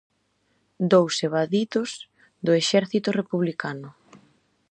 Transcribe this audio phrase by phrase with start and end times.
[0.91, 1.89] Dous evadidos
[2.45, 3.89] do exército republicano.